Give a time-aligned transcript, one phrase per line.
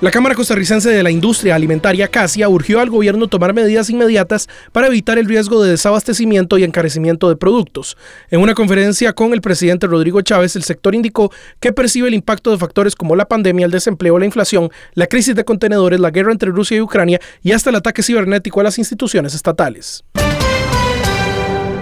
[0.00, 4.86] La Cámara Costarricense de la Industria Alimentaria CASIA urgió al gobierno tomar medidas inmediatas para
[4.86, 7.96] evitar el riesgo de desabastecimiento y encarecimiento de productos.
[8.30, 12.52] En una conferencia con el presidente Rodrigo Chávez, el sector indicó que percibe el impacto
[12.52, 16.30] de factores como la pandemia, el desempleo, la inflación, la crisis de contenedores, la guerra
[16.30, 20.04] entre Rusia y Ucrania y hasta el ataque cibernético a las instituciones estatales.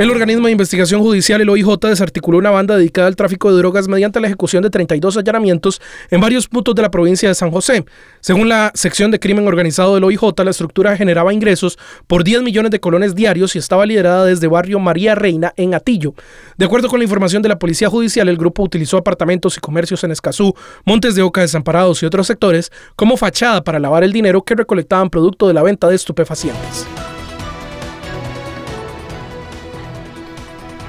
[0.00, 3.86] El organismo de investigación judicial, el OIJ, desarticuló una banda dedicada al tráfico de drogas
[3.86, 5.78] mediante la ejecución de 32 allanamientos
[6.10, 7.84] en varios puntos de la provincia de San José.
[8.20, 12.70] Según la sección de crimen organizado del OIJ, la estructura generaba ingresos por 10 millones
[12.70, 16.14] de colones diarios y estaba liderada desde barrio María Reina en Atillo.
[16.56, 20.02] De acuerdo con la información de la Policía Judicial, el grupo utilizó apartamentos y comercios
[20.02, 20.54] en Escazú,
[20.86, 25.10] Montes de Oca desamparados y otros sectores como fachada para lavar el dinero que recolectaban
[25.10, 26.86] producto de la venta de estupefacientes.